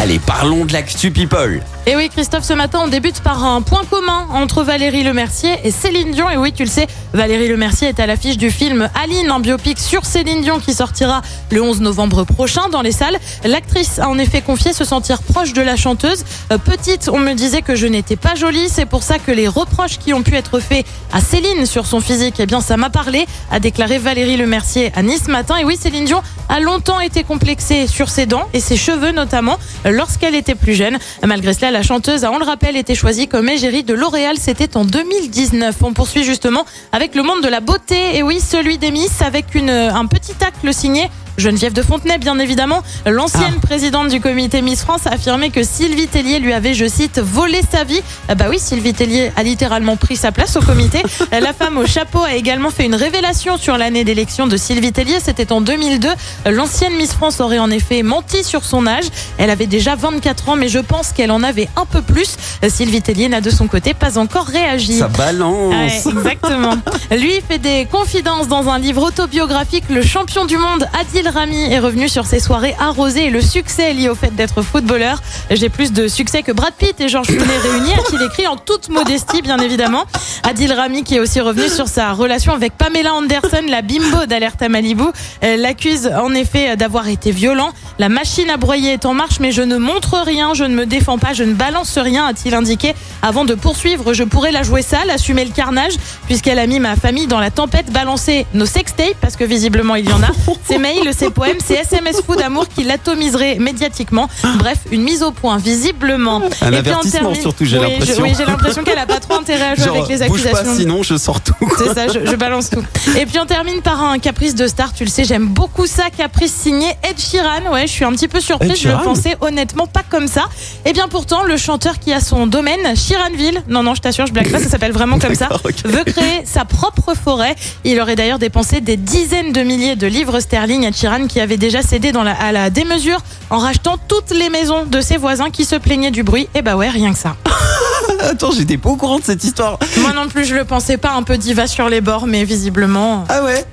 Allez, 0.00 0.18
parlons 0.18 0.64
de 0.64 0.72
l'actu 0.72 1.10
people. 1.10 1.62
Et 1.86 1.96
oui, 1.96 2.08
Christophe, 2.08 2.44
ce 2.44 2.54
matin, 2.54 2.80
on 2.84 2.88
débute 2.88 3.20
par 3.20 3.44
un 3.44 3.60
point 3.60 3.84
commun 3.88 4.26
entre 4.32 4.62
Valérie 4.62 5.02
Lemercier 5.02 5.54
et 5.64 5.70
Céline 5.70 6.12
Dion. 6.12 6.30
Et 6.30 6.36
oui, 6.38 6.52
tu 6.52 6.62
le 6.64 6.68
sais, 6.68 6.86
Valérie 7.12 7.48
Lemercier 7.48 7.88
est 7.88 8.00
à 8.00 8.06
l'affiche 8.06 8.38
du 8.38 8.50
film 8.50 8.88
Aline, 9.02 9.30
un 9.30 9.38
biopic 9.38 9.78
sur 9.78 10.06
Céline 10.06 10.40
Dion 10.40 10.60
qui 10.60 10.72
sortira 10.72 11.20
le 11.50 11.62
11 11.62 11.82
novembre 11.82 12.24
prochain 12.24 12.70
dans 12.70 12.80
les 12.80 12.90
salles. 12.90 13.18
L'actrice 13.44 13.98
a 13.98 14.08
en 14.08 14.18
effet 14.18 14.40
confié 14.40 14.72
se 14.72 14.84
sentir 14.84 15.22
proche 15.22 15.52
de 15.52 15.60
la 15.60 15.76
chanteuse. 15.76 16.24
Euh, 16.52 16.58
petite, 16.58 17.10
on 17.12 17.18
me 17.18 17.34
disait 17.34 17.60
que 17.60 17.76
je 17.76 17.86
n'étais 17.86 18.16
pas 18.16 18.34
jolie. 18.34 18.68
C'est 18.70 18.86
pour 18.86 19.02
ça 19.02 19.18
que 19.18 19.30
les 19.30 19.46
reproches 19.46 19.98
qui 19.98 20.14
ont 20.14 20.22
pu 20.22 20.34
être 20.36 20.60
faits 20.60 20.86
à 21.12 21.20
Céline 21.20 21.66
sur 21.66 21.84
son 21.84 22.00
physique, 22.00 22.36
eh 22.38 22.46
bien, 22.46 22.62
ça 22.62 22.78
m'a 22.78 22.88
parlé, 22.88 23.26
a 23.50 23.60
déclaré 23.60 23.98
Valérie 23.98 24.38
Lemercier 24.38 24.90
à 24.96 25.02
Nice 25.02 25.24
ce 25.26 25.30
matin. 25.30 25.56
Et 25.58 25.64
oui, 25.64 25.76
Céline 25.78 26.06
Dion 26.06 26.22
a 26.48 26.60
longtemps 26.60 27.00
été 27.00 27.24
complexée 27.24 27.86
sur 27.86 28.08
ses 28.08 28.24
dents 28.24 28.48
et 28.54 28.60
ses 28.60 28.76
cheveux 28.76 29.12
notamment 29.12 29.58
lorsqu'elle 29.84 30.34
était 30.34 30.54
plus 30.54 30.74
jeune. 30.74 30.98
Malgré 31.24 31.54
cela, 31.54 31.70
la 31.70 31.82
chanteuse 31.82 32.24
a, 32.24 32.32
on 32.32 32.38
le 32.38 32.44
rappelle, 32.44 32.76
été 32.76 32.94
choisie 32.94 33.28
comme 33.28 33.48
égérie 33.48 33.84
de 33.84 33.94
L'Oréal. 33.94 34.36
C'était 34.38 34.76
en 34.76 34.84
2019. 34.84 35.76
On 35.82 35.92
poursuit 35.92 36.24
justement 36.24 36.64
avec 36.92 37.14
le 37.14 37.22
monde 37.22 37.42
de 37.42 37.48
la 37.48 37.60
beauté. 37.60 38.16
Et 38.16 38.22
oui, 38.22 38.40
celui 38.40 38.78
des 38.78 38.90
Miss 38.90 39.22
avec 39.22 39.46
un 39.56 40.06
petit 40.06 40.34
tacle 40.34 40.72
signé 40.72 41.08
Geneviève 41.36 41.72
de 41.72 41.82
Fontenay, 41.82 42.18
bien 42.18 42.38
évidemment. 42.38 42.82
L'ancienne 43.06 43.60
présidente 43.60 44.08
du 44.08 44.20
comité 44.20 44.62
Miss 44.62 44.82
France 44.82 45.06
a 45.06 45.10
affirmé 45.10 45.50
que 45.50 45.62
Sylvie 45.62 46.06
Tellier 46.06 46.38
lui 46.38 46.52
avait, 46.52 46.74
je 46.74 46.86
cite, 46.86 47.18
volé 47.18 47.60
sa 47.70 47.84
vie. 47.84 48.00
Ah 48.28 48.34
bah 48.34 48.46
oui, 48.48 48.58
Sylvie 48.58 48.94
Tellier 48.94 49.32
a 49.36 49.42
littéralement 49.42 49.96
pris 49.96 50.16
sa 50.16 50.32
place 50.32 50.56
au 50.56 50.60
comité. 50.60 51.02
La 51.32 51.52
femme 51.52 51.76
au 51.78 51.86
chapeau 51.86 52.22
a 52.22 52.34
également 52.34 52.70
fait 52.70 52.84
une 52.84 52.94
révélation 52.94 53.56
sur 53.56 53.76
l'année 53.76 54.04
d'élection 54.04 54.46
de 54.46 54.56
Sylvie 54.56 54.92
Tellier. 54.92 55.18
C'était 55.20 55.52
en 55.52 55.60
2002. 55.60 56.08
L'ancienne 56.46 56.94
Miss 56.94 57.12
France 57.12 57.40
aurait 57.40 57.58
en 57.58 57.70
effet 57.70 58.02
menti 58.02 58.44
sur 58.44 58.64
son 58.64 58.86
âge. 58.86 59.04
Elle 59.38 59.50
avait 59.50 59.66
déjà 59.66 59.96
24 59.96 60.50
ans, 60.50 60.56
mais 60.56 60.68
je 60.68 60.78
pense 60.78 61.12
qu'elle 61.12 61.32
en 61.32 61.42
avait 61.42 61.68
un 61.76 61.84
peu 61.84 62.02
plus. 62.02 62.36
Sylvie 62.68 63.02
Tellier 63.02 63.28
n'a 63.28 63.40
de 63.40 63.50
son 63.50 63.66
côté 63.66 63.92
pas 63.92 64.18
encore 64.18 64.46
réagi. 64.46 64.98
Ça 64.98 65.08
balance. 65.08 65.74
Ouais, 65.74 66.12
exactement. 66.12 66.76
Lui 67.10 67.40
fait 67.48 67.58
des 67.58 67.86
confidences 67.90 68.46
dans 68.46 68.68
un 68.68 68.78
livre 68.78 69.02
autobiographique. 69.02 69.84
Le 69.90 70.02
champion 70.02 70.44
du 70.44 70.56
monde, 70.56 70.86
Adil 70.98 71.23
Rami, 71.28 71.72
est 71.72 71.78
revenu 71.78 72.08
sur 72.08 72.26
ses 72.26 72.40
soirées 72.40 72.74
arrosées 72.78 73.26
et 73.26 73.30
le 73.30 73.40
succès 73.40 73.92
lié 73.92 74.08
au 74.08 74.14
fait 74.14 74.34
d'être 74.34 74.62
footballeur. 74.62 75.22
J'ai 75.50 75.68
plus 75.68 75.92
de 75.92 76.08
succès 76.08 76.42
que 76.42 76.52
Brad 76.52 76.72
Pitt 76.74 77.00
et 77.00 77.08
Georges 77.08 77.28
Clooney 77.28 77.58
réunis, 77.58 77.92
a-t-il 77.94 78.22
écrit 78.22 78.46
en 78.46 78.56
toute 78.56 78.88
modestie, 78.88 79.42
bien 79.42 79.58
évidemment. 79.58 80.04
Adil 80.42 80.72
Rami 80.72 81.04
qui 81.04 81.16
est 81.16 81.20
aussi 81.20 81.40
revenu 81.40 81.68
sur 81.68 81.88
sa 81.88 82.12
relation 82.12 82.52
avec 82.52 82.76
Pamela 82.76 83.14
Anderson, 83.14 83.62
la 83.68 83.82
bimbo 83.82 84.26
d'Alerte 84.26 84.60
à 84.62 84.68
Malibu. 84.68 85.04
L'accuse 85.42 86.08
en 86.08 86.34
effet 86.34 86.76
d'avoir 86.76 87.08
été 87.08 87.30
violent. 87.30 87.70
La 87.98 88.08
machine 88.08 88.50
à 88.50 88.56
broyer 88.56 88.92
est 88.92 89.06
en 89.06 89.14
marche, 89.14 89.40
mais 89.40 89.52
je 89.52 89.62
ne 89.62 89.76
montre 89.76 90.18
rien, 90.18 90.54
je 90.54 90.64
ne 90.64 90.74
me 90.74 90.86
défends 90.86 91.18
pas, 91.18 91.32
je 91.32 91.44
ne 91.44 91.54
balance 91.54 91.96
rien, 91.98 92.26
a-t-il 92.26 92.54
indiqué. 92.54 92.94
Avant 93.22 93.44
de 93.44 93.54
poursuivre, 93.54 94.12
je 94.12 94.24
pourrais 94.24 94.52
la 94.52 94.62
jouer 94.62 94.82
sale, 94.82 95.10
assumer 95.10 95.44
le 95.44 95.52
carnage, 95.52 95.92
puisqu'elle 96.26 96.58
a 96.58 96.66
mis 96.66 96.80
ma 96.80 96.96
famille 96.96 97.26
dans 97.26 97.40
la 97.40 97.50
tempête, 97.50 97.92
balancer 97.92 98.46
nos 98.52 98.66
sextapes, 98.66 99.16
parce 99.20 99.36
que 99.36 99.44
visiblement 99.44 99.94
il 99.94 100.08
y 100.08 100.12
en 100.12 100.22
a, 100.22 100.30
ses 100.64 100.78
mails, 100.78 101.13
ses 101.14 101.30
poèmes, 101.30 101.58
ses 101.64 101.74
SMS 101.74 102.20
fous 102.26 102.36
d'amour 102.36 102.66
qui 102.68 102.84
l'atomiseraient 102.84 103.56
médiatiquement. 103.58 104.28
Bref, 104.58 104.78
une 104.90 105.02
mise 105.02 105.22
au 105.22 105.30
point, 105.30 105.56
visiblement. 105.58 106.42
Un 106.62 106.72
Et 106.72 106.76
avertissement, 106.76 107.20
termine- 107.20 107.40
surtout, 107.40 107.64
j'ai 107.64 107.78
Oui, 107.78 107.88
l'impression. 107.90 108.14
je- 108.16 108.22
Oui, 108.22 108.32
j'ai 108.36 108.44
l'impression 108.44 108.82
qu'elle 108.84 108.98
a 108.98 109.06
pas 109.06 109.20
trop 109.20 109.34
intérêt 109.34 109.70
à 109.70 109.74
jouer 109.74 109.84
Genre, 109.86 109.96
avec 109.96 110.08
les 110.20 110.26
bouge 110.28 110.40
accusations. 110.46 110.72
pas, 110.72 110.76
sinon 110.80 111.02
je 111.02 111.16
sors 111.16 111.40
tout. 111.40 111.54
C'est 111.78 111.94
ça, 111.94 112.08
je, 112.08 112.26
je 112.30 112.36
balance 112.36 112.70
tout. 112.70 112.82
Et 113.18 113.26
puis 113.26 113.38
on 113.38 113.46
termine 113.46 113.80
par 113.82 114.02
un 114.02 114.18
caprice 114.18 114.54
de 114.54 114.66
star, 114.66 114.92
tu 114.92 115.04
le 115.04 115.10
sais, 115.10 115.24
j'aime 115.24 115.46
beaucoup 115.46 115.86
ça, 115.86 116.04
caprice 116.16 116.52
signé 116.52 116.88
Ed 117.08 117.18
Sheeran. 117.18 117.72
Ouais, 117.72 117.86
je 117.86 117.92
suis 117.92 118.04
un 118.04 118.12
petit 118.12 118.28
peu 118.28 118.40
surprise, 118.40 118.78
je 118.80 118.88
le 118.88 118.96
pensais 119.02 119.36
honnêtement 119.40 119.86
pas 119.86 120.02
comme 120.08 120.26
ça. 120.28 120.44
Et 120.84 120.92
bien 120.92 121.08
pourtant, 121.08 121.42
le 121.44 121.56
chanteur 121.56 121.98
qui 121.98 122.12
a 122.12 122.20
son 122.20 122.46
domaine, 122.46 122.96
Sheeranville, 122.96 123.62
non 123.68 123.82
non, 123.82 123.94
je 123.94 124.00
t'assure, 124.00 124.26
je 124.26 124.32
blague 124.32 124.50
pas, 124.50 124.58
ça 124.58 124.68
s'appelle 124.68 124.92
vraiment 124.92 125.18
comme 125.18 125.34
ça, 125.34 125.48
veut 125.84 126.04
créer 126.04 126.42
sa 126.44 126.64
propre 126.64 127.14
forêt. 127.14 127.54
Il 127.84 128.00
aurait 128.00 128.16
d'ailleurs 128.16 128.38
dépensé 128.38 128.80
des 128.80 128.96
dizaines 128.96 129.52
de 129.52 129.60
milliers 129.62 129.96
de 129.96 130.06
livres 130.06 130.40
sterling 130.40 130.86
à 130.86 130.92
Sheeran 130.92 131.03
qui 131.28 131.40
avait 131.40 131.56
déjà 131.56 131.82
cédé 131.82 132.12
dans 132.12 132.22
la, 132.22 132.32
à 132.32 132.52
la 132.52 132.70
démesure 132.70 133.18
en 133.50 133.58
rachetant 133.58 133.98
toutes 134.08 134.30
les 134.30 134.48
maisons 134.48 134.84
de 134.86 135.00
ses 135.00 135.16
voisins 135.16 135.50
qui 135.50 135.64
se 135.64 135.76
plaignaient 135.76 136.10
du 136.10 136.22
bruit. 136.22 136.48
Et 136.54 136.62
bah 136.62 136.76
ouais, 136.76 136.88
rien 136.88 137.12
que 137.12 137.18
ça. 137.18 137.36
Attends, 138.20 138.50
j'étais 138.50 138.78
pas 138.78 138.90
au 138.90 138.96
courant 138.96 139.18
de 139.18 139.24
cette 139.24 139.44
histoire. 139.44 139.78
Moi 139.98 140.12
non 140.12 140.28
plus, 140.28 140.44
je 140.44 140.54
le 140.54 140.64
pensais 140.64 140.96
pas 140.96 141.12
un 141.12 141.22
peu 141.22 141.36
diva 141.36 141.66
sur 141.66 141.88
les 141.88 142.00
bords, 142.00 142.26
mais 142.26 142.44
visiblement. 142.44 143.24
Ah 143.28 143.42
ouais? 143.44 143.64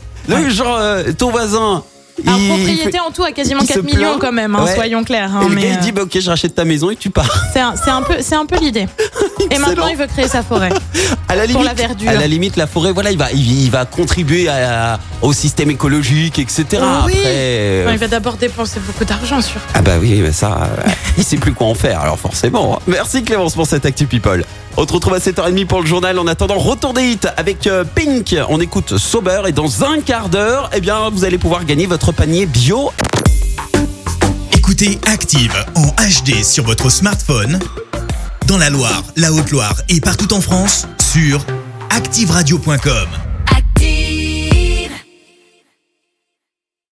Genre, 0.50 0.78
euh, 0.78 1.04
ton 1.18 1.32
voisin. 1.32 1.84
Alors, 2.28 2.40
propriété 2.48 3.00
en 3.00 3.12
tout 3.12 3.24
à 3.24 3.32
quasiment 3.32 3.62
il 3.62 3.68
se 3.68 3.74
4 3.74 3.84
millions 3.84 4.00
plaint. 4.18 4.20
quand 4.22 4.32
même, 4.32 4.56
hein, 4.56 4.64
Ouais. 4.64 4.76
soyons 4.76 5.04
clairs. 5.04 5.36
hein, 5.36 5.42
Et 5.46 5.50
le 5.50 5.56
mais, 5.56 5.62
gars 5.64 5.68
il 5.70 5.78
euh, 5.78 5.82
dit 5.82 5.92
bah 5.92 6.02
ok 6.04 6.20
je 6.20 6.30
rachète 6.30 6.56
ta 6.56 6.66
maison 6.66 6.90
et 6.92 6.96
tu 6.96 7.10
pars. 7.10 7.30
c'est 7.54 7.60
un, 7.60 7.74
un 7.88 8.02
peu, 8.02 8.16
un 8.32 8.46
peu 8.46 8.58
l'idée. 8.60 8.88
Et 9.52 9.58
maintenant, 9.58 9.88
il 9.88 9.98
veut 9.98 10.08
créer 10.08 10.28
sa 10.28 10.44
forêt. 10.44 10.70
À 11.28 11.36
la 11.36 11.44
Pour 11.44 11.62
limite, 11.62 11.66
la 11.66 11.74
verdure. 11.74 12.10
à 12.10 12.14
la 12.14 12.28
limite 12.28 12.56
la 12.58 12.68
forêt 12.68 12.92
voilà 12.92 13.10
il 13.12 13.18
va 13.18 13.32
il, 13.32 13.64
il 13.64 13.72
va 13.72 13.86
contribuer 13.86 14.50
à- 14.50 15.00
au 15.22 15.32
système 15.32 15.70
écologique 15.72 16.40
etc. 16.40 16.66
Oui. 16.72 16.78
Après 16.82 17.14
euh, 17.26 17.86
Non, 17.86 17.92
il 17.94 17.98
va 17.98 18.08
d'abord 18.10 18.34
dépenser 18.36 18.82
beaucoup 18.86 19.06
d'argent 19.06 19.42
sur. 19.42 19.62
ah 19.74 19.82
bah 19.82 19.94
oui 20.00 20.20
mais 20.22 20.34
ça 20.34 20.70
euh, 20.78 20.90
il 21.18 21.24
sait 21.24 21.38
plus 21.38 21.54
quoi 21.54 21.68
en 21.68 21.76
faire 21.76 22.02
alors 22.02 22.20
forcément. 22.20 22.80
Merci 22.88 23.24
Clémence 23.24 23.54
pour 23.54 23.68
cette 23.68 23.86
actu 23.86 24.06
people. 24.06 24.44
On 24.78 24.86
te 24.86 24.94
retrouve 24.94 25.14
à 25.14 25.20
7h30 25.20 25.66
pour 25.66 25.82
le 25.82 25.88
journal. 25.88 26.18
En 26.18 26.28
attendant, 26.28 26.58
retour 26.58 26.94
des 26.94 27.12
hits 27.12 27.20
avec 27.38 27.68
euh, 27.68 27.84
Pink. 27.84 28.36
On 28.50 28.60
écoute 28.60 28.98
Sober 28.98 29.44
et 29.48 29.52
dans 29.52 29.84
un 29.84 30.00
quart 30.02 30.30
d'heure, 30.30 30.70
eh 30.74 30.82
bien, 30.82 31.10
vous 31.10 31.26
allez 31.26 31.38
pouvoir 31.38 31.66
gagner 31.66 31.86
votre 31.88 32.12
panier 32.12 32.46
bio 32.46 32.92
Écoutez 34.54 35.00
Active 35.06 35.54
en 35.76 35.88
HD 35.88 36.44
sur 36.44 36.64
votre 36.64 36.90
smartphone, 36.90 37.60
dans 38.48 38.58
la 38.58 38.70
Loire, 38.70 39.04
la 39.18 39.34
Haute-Loire 39.34 39.76
et 39.90 40.00
partout 40.00 40.34
en 40.34 40.42
France, 40.42 40.88
sur 41.12 41.46
activeradio.com. 41.90 43.21